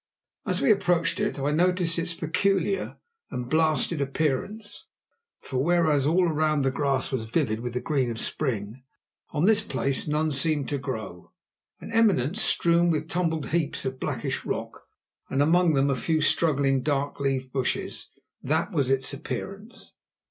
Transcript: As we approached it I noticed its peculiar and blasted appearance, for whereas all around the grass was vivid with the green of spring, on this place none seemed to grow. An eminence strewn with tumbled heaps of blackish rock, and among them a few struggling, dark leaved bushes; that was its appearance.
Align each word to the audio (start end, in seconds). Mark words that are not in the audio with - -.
As 0.47 0.61
we 0.61 0.71
approached 0.71 1.19
it 1.19 1.37
I 1.37 1.51
noticed 1.51 1.99
its 1.99 2.15
peculiar 2.15 2.97
and 3.29 3.47
blasted 3.47 4.01
appearance, 4.01 4.87
for 5.37 5.63
whereas 5.63 6.07
all 6.07 6.27
around 6.27 6.63
the 6.63 6.71
grass 6.71 7.11
was 7.11 7.29
vivid 7.29 7.59
with 7.59 7.73
the 7.73 7.81
green 7.81 8.09
of 8.09 8.19
spring, 8.19 8.81
on 9.29 9.45
this 9.45 9.61
place 9.61 10.07
none 10.07 10.31
seemed 10.31 10.67
to 10.69 10.79
grow. 10.79 11.31
An 11.79 11.91
eminence 11.91 12.41
strewn 12.41 12.89
with 12.89 13.09
tumbled 13.09 13.49
heaps 13.49 13.85
of 13.85 13.99
blackish 13.99 14.43
rock, 14.43 14.87
and 15.29 15.39
among 15.39 15.75
them 15.75 15.91
a 15.91 15.95
few 15.95 16.19
struggling, 16.19 16.81
dark 16.81 17.19
leaved 17.19 17.51
bushes; 17.51 18.09
that 18.41 18.71
was 18.71 18.89
its 18.89 19.13
appearance. 19.13 19.91